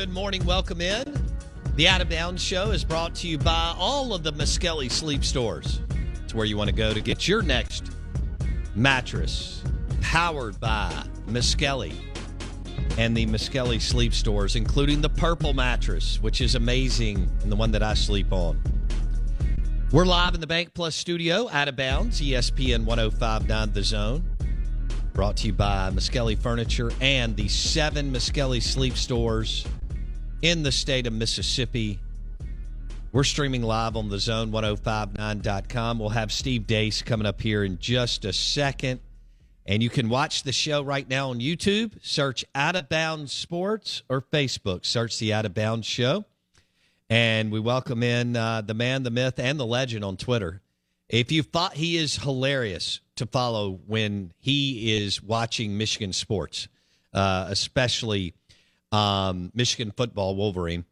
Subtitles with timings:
[0.00, 0.46] Good morning.
[0.46, 1.04] Welcome in.
[1.76, 5.22] The Out of Bounds Show is brought to you by all of the Miskelly sleep
[5.22, 5.82] stores.
[6.24, 7.92] It's where you want to go to get your next
[8.74, 9.62] mattress.
[10.00, 10.90] Powered by
[11.26, 11.92] Miskelly
[12.96, 17.70] and the Miskelly sleep stores, including the purple mattress, which is amazing, and the one
[17.72, 18.58] that I sleep on.
[19.92, 24.24] We're live in the Bank Plus studio, Out of Bounds, ESPN 1059 The Zone.
[25.12, 29.66] Brought to you by Miskelly Furniture and the seven Miskelly sleep stores
[30.42, 31.98] in the state of Mississippi.
[33.12, 35.98] We're streaming live on the zone1059.com.
[35.98, 39.00] We'll have Steve Deace coming up here in just a second.
[39.66, 41.92] And you can watch the show right now on YouTube.
[42.02, 44.86] Search Out of Bounds Sports or Facebook.
[44.86, 46.24] Search the Out of Bounds Show.
[47.10, 50.62] And we welcome in uh, the man, the myth, and the legend on Twitter.
[51.08, 56.68] If you thought he is hilarious to follow when he is watching Michigan sports,
[57.12, 58.34] uh, especially
[58.92, 60.84] um, Michigan football, Wolverine,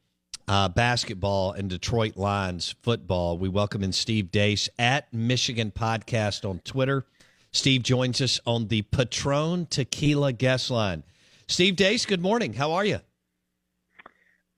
[0.46, 6.60] uh, basketball, and Detroit Lions football, we welcome in Steve Deace at Michigan Podcast on
[6.60, 7.04] Twitter.
[7.50, 11.02] Steve joins us on the Patron Tequila guest line.
[11.46, 12.52] Steve Deace, good morning.
[12.52, 13.00] How are you?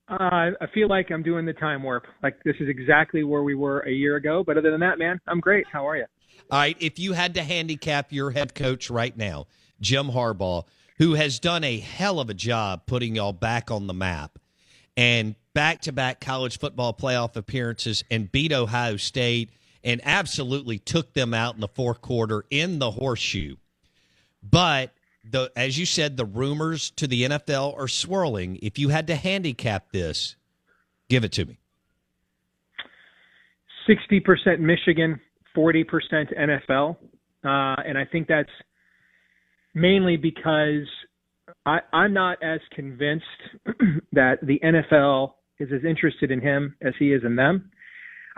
[0.08, 2.04] Uh, I feel like I'm doing the time warp.
[2.22, 4.42] Like this is exactly where we were a year ago.
[4.44, 5.66] But other than that, man, I'm great.
[5.70, 6.06] How are you?
[6.50, 6.76] All right.
[6.80, 9.46] If you had to handicap your head coach right now,
[9.80, 10.64] Jim Harbaugh,
[11.00, 14.38] who has done a hell of a job putting y'all back on the map
[14.98, 19.48] and back to back college football playoff appearances and beat Ohio State
[19.82, 23.56] and absolutely took them out in the fourth quarter in the horseshoe.
[24.42, 24.92] But
[25.24, 28.58] the as you said, the rumors to the NFL are swirling.
[28.60, 30.36] If you had to handicap this,
[31.08, 31.58] give it to me.
[33.88, 35.18] 60% Michigan,
[35.56, 35.84] 40%
[36.38, 36.96] NFL.
[37.42, 38.50] Uh, and I think that's
[39.74, 40.86] mainly because
[41.66, 43.24] I, I'm not as convinced
[44.12, 47.70] that the NFL is as interested in him as he is in them.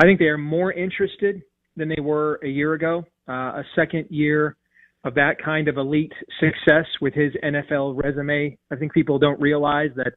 [0.01, 1.43] I think they are more interested
[1.77, 3.05] than they were a year ago.
[3.29, 4.57] Uh, a second year
[5.05, 8.57] of that kind of elite success with his NFL resume.
[8.71, 10.15] I think people don't realize that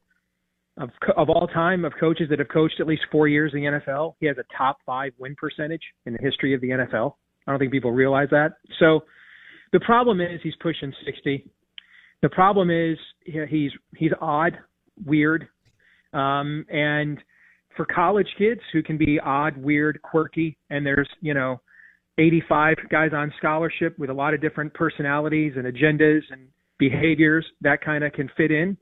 [0.78, 3.66] of of all time of coaches that have coached at least four years in the
[3.66, 7.14] NFL, he has a top five win percentage in the history of the NFL.
[7.46, 8.54] I don't think people realize that.
[8.78, 9.04] So
[9.72, 11.44] the problem is he's pushing 60.
[12.22, 14.58] The problem is he's he's odd,
[15.04, 15.48] weird,
[16.12, 17.18] um, and
[17.76, 21.60] for college kids who can be odd, weird, quirky, and there's you know
[22.18, 26.48] 85 guys on scholarship with a lot of different personalities and agendas and
[26.78, 28.76] behaviors that kind of can fit in.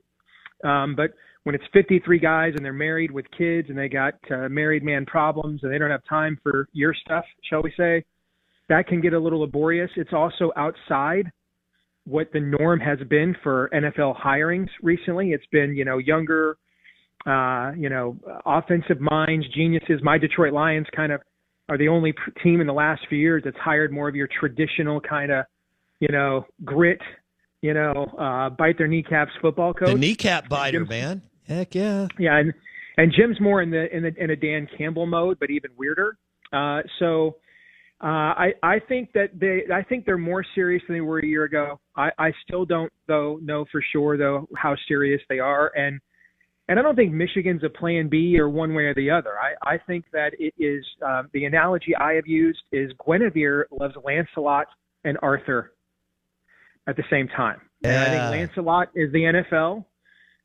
[0.63, 1.11] Um, but
[1.43, 5.05] when it's 53 guys and they're married with kids and they got uh, married man
[5.05, 8.03] problems and they don't have time for your stuff, shall we say,
[8.69, 9.91] that can get a little laborious.
[9.95, 11.31] It's also outside
[12.05, 15.31] what the norm has been for NFL hirings recently.
[15.31, 16.57] It's been, you know, younger,
[17.25, 20.01] uh, you know, offensive minds, geniuses.
[20.03, 21.21] My Detroit Lions kind of
[21.67, 22.13] are the only
[22.43, 25.45] team in the last few years that's hired more of your traditional kind of,
[25.99, 27.01] you know, grit,
[27.61, 29.89] you know, uh, bite their kneecaps football coach.
[29.89, 31.21] The kneecap biter, Jim's, man.
[31.47, 32.07] Heck yeah.
[32.19, 32.53] Yeah, and
[32.97, 36.17] and Jim's more in the in the in a Dan Campbell mode, but even weirder.
[36.53, 37.37] Uh, so
[38.05, 41.25] Uh, I I think that they I think they're more serious than they were a
[41.25, 41.79] year ago.
[41.95, 45.99] I I still don't though know for sure though how serious they are and
[46.67, 49.31] and I don't think Michigan's a plan B or one way or the other.
[49.39, 53.95] I I think that it is um, the analogy I have used is Guinevere loves
[54.03, 54.67] Lancelot
[55.03, 55.71] and Arthur
[56.85, 57.59] at the same time.
[57.83, 58.29] And I Yeah.
[58.29, 59.83] think Lancelot is the NFL,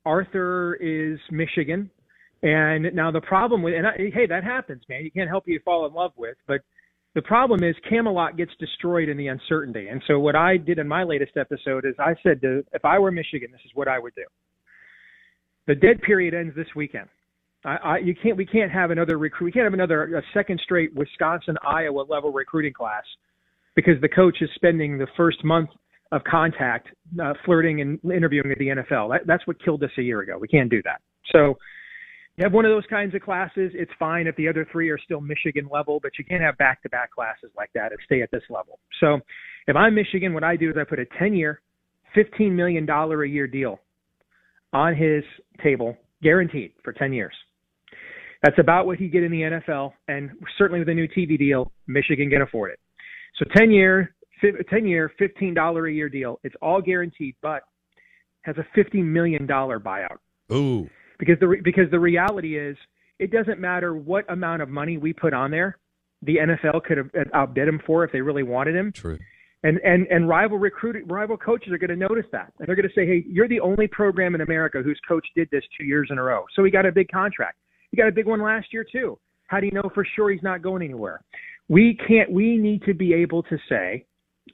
[0.07, 1.91] Arthur is Michigan,
[2.43, 5.05] and now the problem with and I, hey that happens, man.
[5.05, 6.63] You can't help who you fall in love with, but
[7.15, 9.89] the problem is Camelot gets destroyed in the uncertainty.
[9.89, 12.99] And so what I did in my latest episode is I said to, if I
[12.99, 14.25] were Michigan, this is what I would do.
[15.67, 17.09] The dead period ends this weekend.
[17.65, 20.61] I, I you can't we can't have another recruit we can't have another a second
[20.65, 23.05] straight Wisconsin Iowa level recruiting class
[23.77, 25.71] because the coach is spending the first month
[26.13, 26.89] of contact
[27.23, 29.11] uh, flirting and interviewing at the NFL.
[29.11, 30.39] That, that's what killed us a year ago.
[30.39, 31.01] We can't do that.
[31.33, 31.57] So
[32.45, 35.21] have one of those kinds of classes, it's fine if the other three are still
[35.21, 38.31] Michigan level, but you can't have back to back classes like that and stay at
[38.31, 38.79] this level.
[39.01, 39.21] So
[39.67, 41.61] if I'm Michigan, what I do is I put a 10 year,
[42.17, 43.81] $15 million a year deal
[44.73, 45.23] on his
[45.63, 47.35] table, guaranteed for 10 years.
[48.43, 51.73] That's about what he get in the NFL, and certainly with a new TV deal,
[51.87, 52.79] Michigan can afford it.
[53.39, 54.15] So 10 year,
[54.71, 56.41] 10 year, $15 a year deal.
[56.43, 57.63] It's all guaranteed, but
[58.43, 60.17] has a $50 million buyout
[60.53, 60.89] Ooh.
[61.21, 62.77] Because the re- because the reality is
[63.21, 65.79] it doesn't matter what amount of money we put on there.
[66.23, 69.19] The NFL could have uh, outbid him for if they really wanted him, True.
[69.63, 72.89] and and and rival recruiting rival coaches are going to notice that, and they're going
[72.89, 76.09] to say, "Hey, you're the only program in America whose coach did this two years
[76.11, 77.59] in a row." So he got a big contract.
[77.91, 79.19] He got a big one last year too.
[79.47, 81.21] How do you know for sure he's not going anywhere?
[81.69, 82.31] We can't.
[82.33, 84.07] We need to be able to say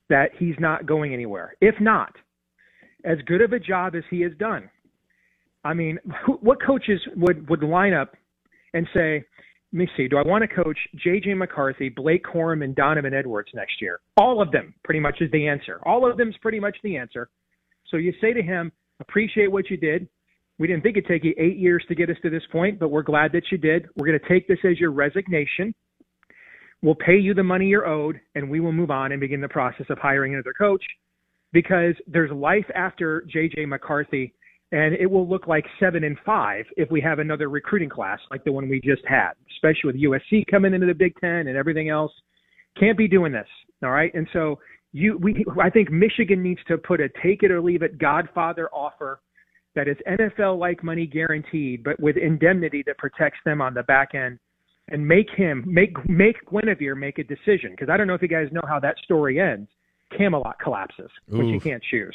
[0.08, 1.54] that he's not going anywhere.
[1.60, 2.14] If not,
[3.04, 4.68] as good of a job as he has done,
[5.66, 5.98] I mean,
[6.40, 8.16] what coaches would would line up
[8.72, 9.24] and say,
[9.72, 11.34] "Let me see, do I want to coach J.J.
[11.34, 15.48] McCarthy, Blake Corum, and Donovan Edwards next year?" All of them, pretty much, is the
[15.48, 15.80] answer.
[15.82, 17.28] All of them is pretty much the answer.
[17.90, 18.70] So you say to him,
[19.00, 20.08] "Appreciate what you did.
[20.58, 22.88] We didn't think it'd take you eight years to get us to this point, but
[22.88, 23.88] we're glad that you did.
[23.96, 25.74] We're going to take this as your resignation.
[26.80, 29.48] We'll pay you the money you're owed, and we will move on and begin the
[29.48, 30.84] process of hiring another coach."
[31.52, 33.66] Because there's life after J.J.
[33.66, 34.34] McCarthy
[34.76, 38.44] and it will look like seven and five if we have another recruiting class like
[38.44, 41.88] the one we just had, especially with USC coming into the Big Ten and everything
[41.88, 42.12] else.
[42.78, 43.46] Can't be doing this,
[43.82, 44.12] all right?
[44.12, 44.58] And so
[44.93, 48.69] you, we, I think Michigan needs to put a take it or leave it Godfather
[48.69, 49.20] offer
[49.76, 54.14] that is NFL like money guaranteed, but with indemnity that protects them on the back
[54.14, 54.38] end.
[54.88, 58.28] And make him make make Guinevere make a decision because I don't know if you
[58.28, 59.69] guys know how that story ends.
[60.17, 62.14] Camelot collapses, which you can't choose.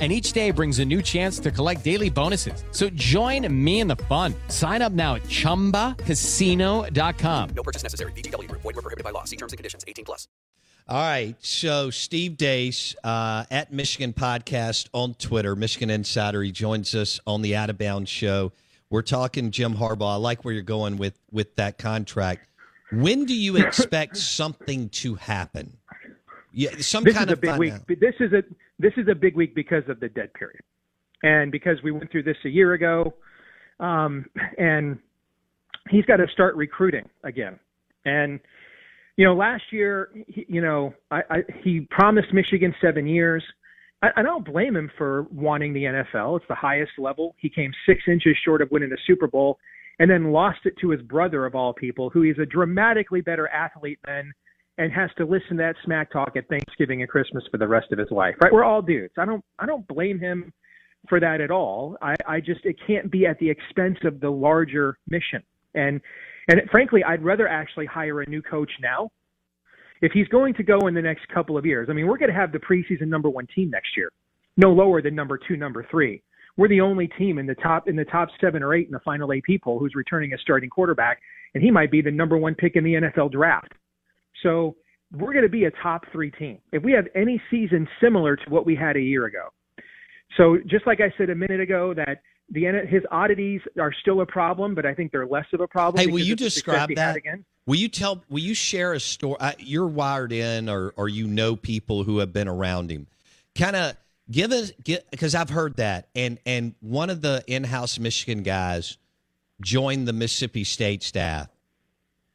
[0.00, 2.64] And each day brings a new chance to collect daily bonuses.
[2.72, 4.34] So join me in the fun.
[4.48, 7.50] Sign up now at chumbacasino.com.
[7.54, 8.10] No purchase necessary.
[8.12, 8.62] VGW Group.
[8.62, 9.22] Void were prohibited by law.
[9.22, 9.84] See terms and conditions.
[9.86, 10.26] 18 plus.
[10.88, 11.36] All right.
[11.38, 16.42] So Steve Deace uh, at Michigan Podcast on Twitter, Michigan Insider.
[16.42, 18.50] He joins us on the Out of Bounds show.
[18.90, 20.14] We're talking Jim Harbaugh.
[20.14, 22.46] I like where you're going with with that contract.
[22.92, 25.78] When do you expect something to happen?
[26.52, 27.72] Yeah, some this kind is a of big week.
[27.72, 27.86] out.
[27.88, 28.42] This is a
[28.78, 30.62] this is a big week because of the dead period,
[31.22, 33.14] and because we went through this a year ago,
[33.80, 34.26] um,
[34.58, 34.98] and
[35.90, 37.58] he's got to start recruiting again.
[38.04, 38.40] And
[39.16, 43.44] you know, last year, he, you know, I, I, he promised Michigan seven years.
[44.02, 46.38] I, I don't blame him for wanting the NFL.
[46.38, 47.34] It's the highest level.
[47.38, 49.58] He came six inches short of winning a Super Bowl,
[49.98, 53.46] and then lost it to his brother of all people, who is a dramatically better
[53.48, 54.32] athlete than
[54.78, 57.92] and has to listen to that smack talk at Thanksgiving and Christmas for the rest
[57.92, 58.34] of his life.
[58.42, 58.52] Right?
[58.52, 59.14] We're all dudes.
[59.18, 60.52] I don't I don't blame him
[61.08, 61.96] for that at all.
[62.02, 65.42] I, I just it can't be at the expense of the larger mission.
[65.74, 66.00] And
[66.48, 69.10] and frankly, I'd rather actually hire a new coach now.
[70.02, 72.30] If he's going to go in the next couple of years, I mean, we're going
[72.30, 74.10] to have the preseason number one team next year,
[74.56, 76.22] no lower than number two, number three.
[76.56, 79.00] we're the only team in the top in the top seven or eight in the
[79.00, 81.20] final eight people who's returning a starting quarterback,
[81.54, 83.72] and he might be the number one pick in the NFL draft.
[84.44, 84.76] So
[85.12, 88.50] we're going to be a top three team if we have any season similar to
[88.50, 89.48] what we had a year ago.
[90.36, 94.26] So just like I said a minute ago, that the his oddities are still a
[94.26, 96.04] problem, but I think they're less of a problem.
[96.04, 97.16] Hey, will you of the success describe that?
[97.16, 97.44] again?
[97.66, 98.22] Will you tell?
[98.28, 99.36] Will you share a story?
[99.40, 103.06] Uh, you're wired in, or or you know people who have been around him.
[103.54, 103.96] Kind of
[104.30, 108.98] give us because I've heard that, and and one of the in-house Michigan guys
[109.62, 111.48] joined the Mississippi State staff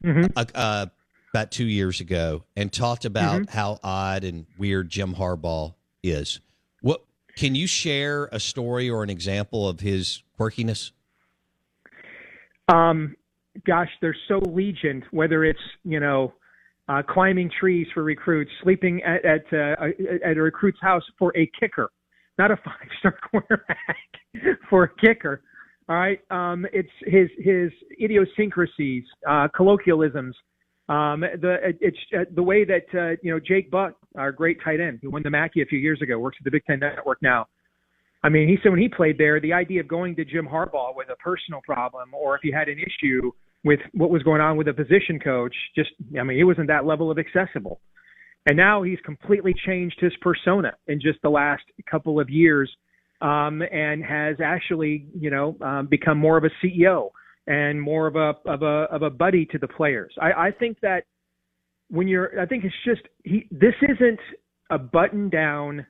[0.04, 0.86] uh, uh,
[1.32, 6.40] about two years ago and talked about how odd and weird Jim Harbaugh is.
[6.82, 7.04] What
[7.36, 10.92] can you share a story or an example of his quirkiness?
[12.68, 13.16] Um,
[13.66, 15.04] gosh, they're so legion.
[15.10, 16.34] Whether it's you know
[16.88, 19.86] uh, climbing trees for recruits, sleeping at at, uh,
[20.24, 21.90] at a recruit's house for a kicker,
[22.38, 25.42] not a five star quarterback, for a kicker.
[25.88, 27.70] All right, um, it's his his
[28.00, 30.36] idiosyncrasies, uh, colloquialisms.
[30.90, 34.58] Um, the it- it's uh, the way that uh, you know Jake Butt, our great
[34.62, 36.80] tight end, who won the Mackey a few years ago, works at the Big Ten
[36.80, 37.46] Network now.
[38.24, 40.94] I mean, he said when he played there, the idea of going to Jim Harbaugh
[40.94, 43.30] with a personal problem, or if you had an issue
[43.64, 46.84] with what was going on with a position coach, just I mean, he wasn't that
[46.84, 47.80] level of accessible.
[48.46, 52.68] And now he's completely changed his persona in just the last couple of years,
[53.20, 57.10] um, and has actually, you know, um, become more of a CEO
[57.46, 60.12] and more of a of a of a buddy to the players.
[60.20, 61.04] I, I think that
[61.88, 63.46] when you're, I think it's just he.
[63.50, 64.20] This isn't
[64.70, 65.86] a button down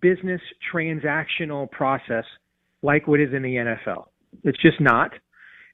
[0.00, 0.40] business
[0.72, 2.24] transactional process
[2.82, 4.06] like what is in the NFL.
[4.42, 5.12] It's just not,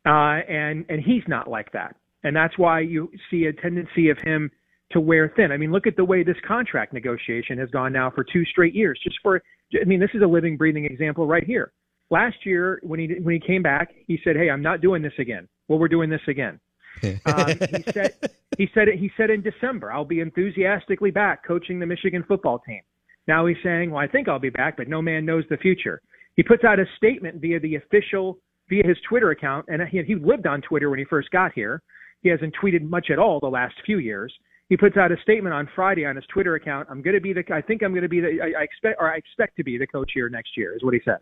[0.06, 4.18] uh, and and he's not like that, and that's why you see a tendency of
[4.22, 4.50] him
[4.92, 5.52] to wear thin.
[5.52, 8.74] I mean, look at the way this contract negotiation has gone now for two straight
[8.74, 8.98] years.
[9.02, 9.40] Just for,
[9.80, 11.72] I mean, this is a living, breathing example right here.
[12.10, 15.12] Last year, when he when he came back, he said, "Hey, I'm not doing this
[15.18, 16.58] again." Well, we're doing this again.
[17.04, 18.14] um, he said
[18.58, 18.98] he said it.
[18.98, 22.80] He said in December, "I'll be enthusiastically back coaching the Michigan football team."
[23.28, 26.02] Now he's saying, "Well, I think I'll be back, but no man knows the future."
[26.36, 28.38] He puts out a statement via the official
[28.68, 31.82] via his Twitter account, and he, he lived on Twitter when he first got here.
[32.22, 34.32] He hasn't tweeted much at all the last few years.
[34.68, 36.86] He puts out a statement on Friday on his Twitter account.
[36.90, 37.42] I'm going to be the.
[37.52, 38.38] I think I'm going to be the.
[38.42, 40.74] I, I expect or I expect to be the coach here next year.
[40.74, 41.20] Is what he says.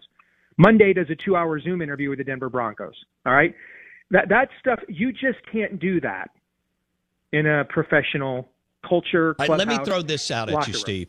[0.58, 2.94] Monday does a two-hour Zoom interview with the Denver Broncos.
[3.24, 3.54] All right,
[4.10, 6.30] that that stuff you just can't do that
[7.32, 8.48] in a professional
[8.86, 9.34] culture.
[9.38, 10.80] Right, let me throw this out at you, room.
[10.80, 11.08] Steve.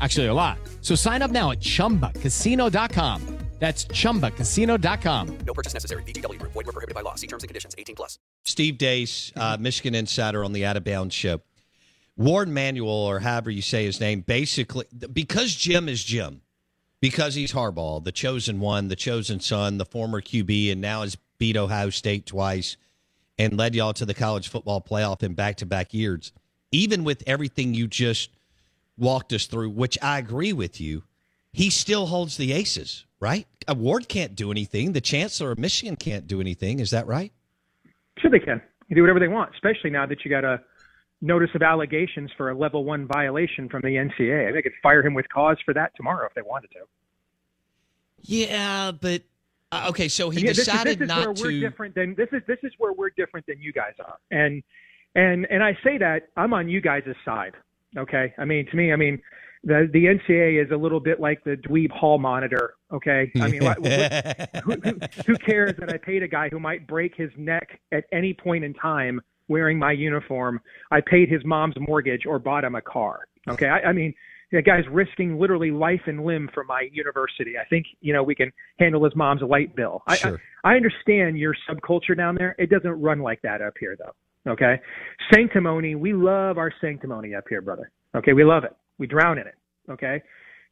[0.00, 0.58] Actually, a lot.
[0.80, 3.36] So sign up now at chumbacasino.com.
[3.58, 5.38] That's chumbacasino.com.
[5.46, 6.02] No purchase necessary.
[6.02, 6.52] VGW Group.
[6.52, 7.14] Void were prohibited by law.
[7.14, 7.74] See terms and conditions.
[7.78, 8.18] 18 plus.
[8.44, 11.40] Steve Deace, uh, Michigan Insider on the Out of Bounds show.
[12.18, 16.42] Warren Manuel, or however you say his name, basically, because Jim is Jim,
[17.00, 21.16] because he's Harbaugh, the chosen one, the chosen son, the former QB, and now has
[21.38, 22.76] beat Ohio State twice
[23.38, 26.32] and led y'all to the college football playoff in back to back years.
[26.72, 28.30] Even with everything you just
[28.98, 31.04] walked us through, which I agree with you,
[31.52, 33.46] he still holds the aces, right?
[33.68, 34.92] A Warde can't do anything.
[34.92, 36.80] The chancellor of Michigan can't do anything.
[36.80, 37.32] Is that right?
[38.18, 38.60] Sure, they can.
[38.88, 40.60] You do whatever they want, especially now that you got a
[41.20, 44.52] notice of allegations for a level one violation from the NCAA.
[44.52, 46.80] They could fire him with cause for that tomorrow if they wanted to.
[48.22, 49.22] Yeah, but
[49.72, 50.08] uh, okay.
[50.08, 51.42] So he yeah, this is- decided this is, not where to.
[51.42, 54.18] we're different than this is this is where we're different than you guys are.
[54.30, 54.62] And
[55.14, 57.54] And and I say that I'm on you guys' side.
[57.96, 58.32] Okay.
[58.38, 59.20] I mean, to me, I mean,
[59.64, 62.74] the the NCAA is a little bit like the dweeb hall monitor.
[62.92, 63.30] Okay.
[63.40, 66.86] I mean, what, what, who, who, who cares that I paid a guy who might
[66.86, 70.60] break his neck at any point in time wearing my uniform?
[70.90, 73.26] I paid his mom's mortgage or bought him a car.
[73.48, 73.66] Okay.
[73.66, 74.14] I, I mean,
[74.52, 77.54] the guy's risking literally life and limb for my university.
[77.58, 80.02] I think you know we can handle his mom's light bill.
[80.14, 80.40] Sure.
[80.64, 82.54] I, I I understand your subculture down there.
[82.58, 84.12] It doesn't run like that up here though.
[84.46, 84.80] Okay,
[85.32, 85.94] sanctimony.
[85.94, 87.90] We love our sanctimony up here, brother.
[88.14, 88.74] Okay, we love it.
[88.98, 89.54] We drown in it.
[89.90, 90.22] Okay,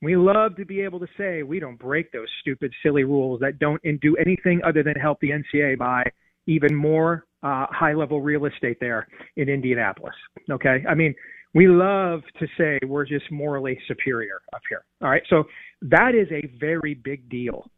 [0.03, 3.59] we love to be able to say we don't break those stupid, silly rules that
[3.59, 6.05] don't do anything other than help the NCAA buy
[6.47, 10.15] even more uh, high-level real estate there in Indianapolis.
[10.51, 11.15] Okay, I mean
[11.55, 14.85] we love to say we're just morally superior up here.
[15.01, 15.23] All right.
[15.31, 15.45] So
[15.83, 17.71] that is a very big deal.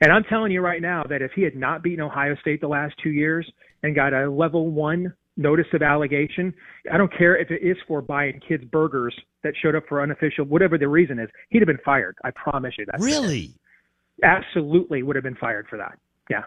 [0.00, 2.68] And I'm telling you right now that if he had not beaten Ohio State the
[2.68, 3.50] last two years
[3.82, 6.54] and got a level one notice of allegation,
[6.92, 10.44] I don't care if it is for buying kids burgers that showed up for unofficial,
[10.44, 12.16] whatever the reason is, he'd have been fired.
[12.24, 13.00] I promise you that.
[13.00, 13.54] Really?
[14.22, 15.98] Absolutely would have been fired for that.
[16.30, 16.42] Yeah.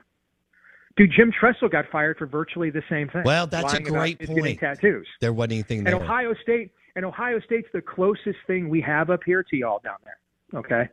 [0.97, 3.21] Dude, Jim Tressel got fired for virtually the same thing.
[3.23, 4.59] Well, that's a great point.
[4.59, 5.07] Tattoos.
[5.21, 5.95] There wasn't anything there.
[5.95, 6.03] And.
[6.03, 9.97] Ohio State and Ohio State's the closest thing we have up here to y'all down
[10.03, 10.59] there.
[10.59, 10.89] Okay.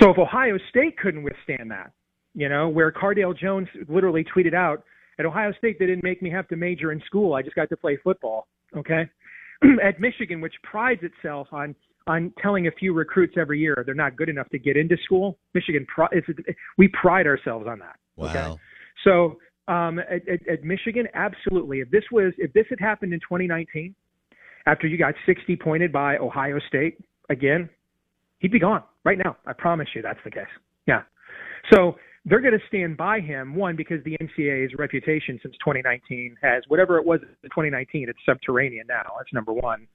[0.00, 1.92] So if Ohio State couldn't withstand that,
[2.34, 4.82] you know, where Cardale Jones literally tweeted out,
[5.18, 7.34] at Ohio State they didn't make me have to major in school.
[7.34, 8.46] I just got to play football.
[8.76, 9.08] Okay.
[9.82, 11.74] at Michigan, which prides itself on
[12.06, 15.38] on telling a few recruits every year they're not good enough to get into school.
[15.54, 16.26] Michigan, it's,
[16.76, 17.96] we pride ourselves on that.
[18.16, 18.58] wow.
[19.04, 21.80] So um, at, at, at Michigan, absolutely.
[21.80, 23.94] If this was if this had happened in 2019,
[24.66, 26.98] after you got 60 pointed by Ohio State
[27.30, 27.68] again,
[28.38, 29.36] he'd be gone right now.
[29.46, 30.44] I promise you that's the case.
[30.86, 31.02] Yeah.
[31.72, 33.54] So they're going to stand by him.
[33.54, 38.86] One because the NCAA's reputation since 2019 has whatever it was in 2019, it's subterranean
[38.88, 39.02] now.
[39.18, 39.86] That's number one.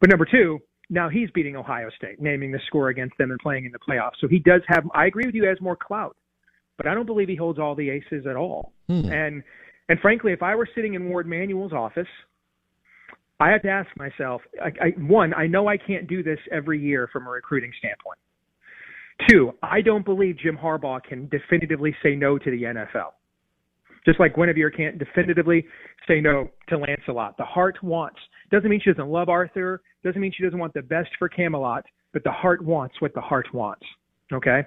[0.00, 0.58] But number two,
[0.90, 4.20] now he's beating Ohio State, naming the score against them and playing in the playoffs.
[4.20, 4.84] So he does have.
[4.94, 6.16] I agree with you, has more clout
[6.76, 8.72] but I don't believe he holds all the aces at all.
[8.88, 9.10] Hmm.
[9.10, 9.42] And
[9.88, 12.08] and frankly, if I were sitting in Warde Manuel's office,
[13.40, 16.80] I have to ask myself: I, I, one, I know I can't do this every
[16.80, 18.18] year from a recruiting standpoint.
[19.28, 23.12] Two, I don't believe Jim Harbaugh can definitively say no to the NFL.
[24.04, 25.64] Just like Guinevere can't definitively
[26.08, 27.36] say no to Lancelot.
[27.36, 28.18] The heart wants.
[28.50, 29.82] Doesn't mean she doesn't love Arthur.
[30.02, 31.84] Doesn't mean she doesn't want the best for Camelot.
[32.12, 33.84] But the heart wants what the heart wants.
[34.32, 34.62] Okay.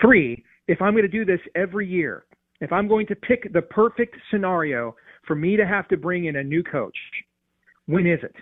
[0.00, 2.24] Three, if I'm going to do this every year,
[2.60, 6.36] if I'm going to pick the perfect scenario for me to have to bring in
[6.36, 6.96] a new coach,
[7.86, 8.34] when is it?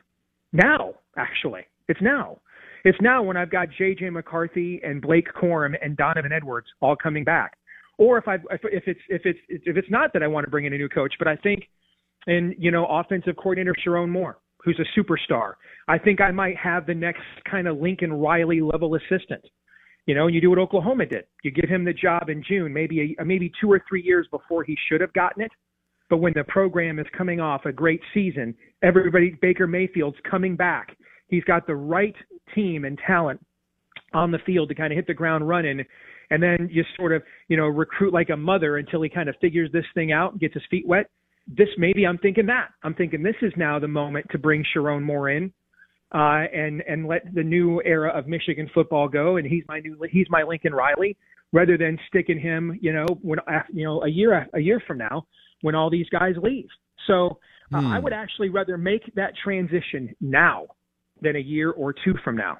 [0.52, 1.62] Now, actually.
[1.88, 2.38] It's now.
[2.84, 4.10] It's now when I've got J.J.
[4.10, 7.56] McCarthy and Blake Corum and Donovan Edwards all coming back.
[7.98, 10.66] Or if I if, it's if it's if it's not that I want to bring
[10.66, 11.64] in a new coach, but I think
[12.26, 15.54] and you know offensive coordinator Sherrone Moore, who's a superstar.
[15.88, 19.44] I think I might have the next kind of Lincoln Riley level assistant.
[20.06, 21.24] You know, and you do what Oklahoma did.
[21.42, 24.64] You give him the job in June, maybe a, maybe two or three years before
[24.64, 25.50] he should have gotten it.
[26.08, 30.96] But when the program is coming off a great season, everybody Baker Mayfield's coming back.
[31.28, 32.14] He's got the right
[32.54, 33.44] team and talent
[34.14, 35.84] on the field to kind of hit the ground running
[36.30, 39.36] and then just sort of, you know, recruit like a mother until he kind of
[39.40, 41.10] figures this thing out and gets his feet wet.
[41.46, 42.68] This maybe I'm thinking that.
[42.82, 45.52] I'm thinking this is now the moment to bring Sherrone Moore in
[46.14, 49.36] uh, and and let the new era of Michigan football go.
[49.36, 51.16] And he's my new he's my Lincoln Riley,
[51.52, 53.38] rather than sticking him, you know, when
[53.72, 55.26] you know a year a year from now
[55.62, 56.68] when all these guys leave.
[57.06, 57.38] So
[57.72, 60.66] uh, I would actually rather make that transition now
[61.22, 62.58] than a year or two from now.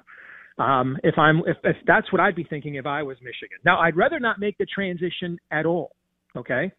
[0.57, 3.57] Um, if I'm if, if that's what I'd be thinking if I was Michigan.
[3.63, 5.95] Now I'd rather not make the transition at all.
[6.35, 6.71] Okay,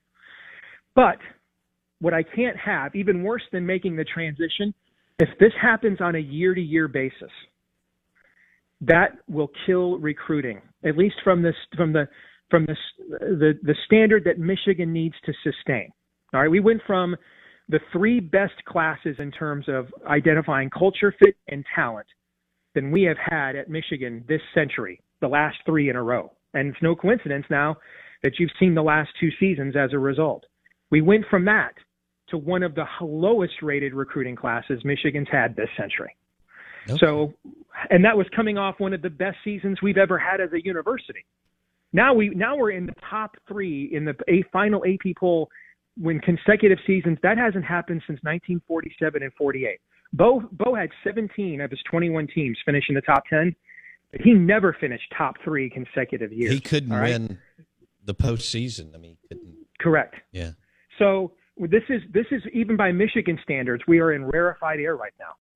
[0.94, 1.16] but
[2.00, 4.74] what I can't have, even worse than making the transition,
[5.18, 7.30] if this happens on a year to year basis,
[8.82, 12.06] that will kill recruiting, at least from this from the
[12.50, 12.76] from the
[13.08, 15.90] the, the standard that Michigan needs to sustain.
[16.34, 17.16] All right, we went from
[17.70, 22.06] the three best classes in terms of identifying culture fit and talent
[22.74, 26.32] than we have had at Michigan this century, the last three in a row.
[26.52, 27.76] And it's no coincidence now
[28.22, 30.44] that you've seen the last two seasons as a result.
[30.90, 31.74] We went from that
[32.30, 36.16] to one of the lowest rated recruiting classes Michigan's had this century.
[36.98, 37.34] So,
[37.90, 40.64] and that was coming off one of the best seasons we've ever had as a
[40.64, 41.24] university.
[41.92, 45.50] Now we now we're in the top three in the a final AP poll
[45.96, 47.18] when consecutive seasons.
[47.22, 49.80] That hasn't happened since 1947 and 48.
[50.12, 53.54] Bo Bo had 17 of his 21 teams finish in the top 10,
[54.10, 56.52] but he never finished top three consecutive years.
[56.52, 57.10] He couldn't right?
[57.10, 57.38] win
[58.04, 58.94] the postseason.
[58.94, 59.54] I mean, he couldn't.
[59.80, 60.16] Correct.
[60.32, 60.52] Yeah.
[60.98, 65.12] So this is this is even by Michigan standards, we are in rarefied air right
[65.18, 65.32] now.